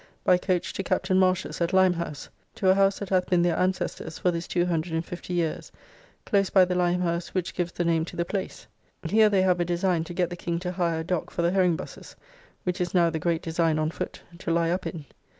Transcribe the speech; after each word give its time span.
by 0.23 0.35
coach 0.35 0.73
to 0.73 0.81
Captain 0.81 1.19
Marshe's, 1.19 1.61
at 1.61 1.73
Limehouse, 1.73 2.27
to 2.55 2.67
a 2.67 2.73
house 2.73 2.97
that 2.97 3.09
hath 3.09 3.29
been 3.29 3.43
their 3.43 3.55
ancestors 3.59 4.17
for 4.17 4.31
this 4.31 4.47
250 4.47 5.31
years, 5.31 5.71
close 6.25 6.49
by 6.49 6.65
the 6.65 6.73
lime 6.73 7.01
house 7.01 7.35
which 7.35 7.53
gives 7.53 7.71
the 7.73 7.85
name 7.85 8.03
to 8.05 8.15
the 8.15 8.25
place. 8.25 8.65
Here 9.03 9.29
they 9.29 9.43
have 9.43 9.59
a 9.59 9.63
design 9.65 10.03
to 10.05 10.13
get 10.15 10.31
the 10.31 10.35
King 10.35 10.57
to 10.61 10.71
hire 10.71 11.01
a 11.01 11.03
dock 11.03 11.29
for 11.29 11.43
the 11.43 11.51
herring 11.51 11.75
busses, 11.75 12.15
which 12.63 12.81
is 12.81 12.95
now 12.95 13.11
the 13.11 13.19
great 13.19 13.43
design 13.43 13.77
on 13.77 13.91
foot, 13.91 14.19
to 14.39 14.49
lie 14.49 14.71
up 14.71 14.87
in. 14.87 15.05